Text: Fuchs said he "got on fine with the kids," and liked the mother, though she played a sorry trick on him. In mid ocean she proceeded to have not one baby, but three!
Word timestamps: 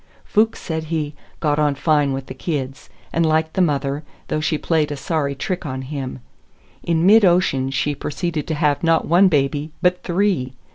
Fuchs 0.25 0.59
said 0.59 0.85
he 0.85 1.13
"got 1.41 1.59
on 1.59 1.75
fine 1.75 2.11
with 2.11 2.25
the 2.25 2.33
kids," 2.33 2.89
and 3.13 3.23
liked 3.23 3.53
the 3.53 3.61
mother, 3.61 4.03
though 4.29 4.39
she 4.39 4.57
played 4.57 4.91
a 4.91 4.97
sorry 4.97 5.35
trick 5.35 5.63
on 5.63 5.83
him. 5.83 6.21
In 6.81 7.05
mid 7.05 7.23
ocean 7.23 7.69
she 7.69 7.93
proceeded 7.93 8.47
to 8.47 8.55
have 8.55 8.83
not 8.83 9.07
one 9.07 9.27
baby, 9.27 9.71
but 9.79 10.01
three! 10.01 10.53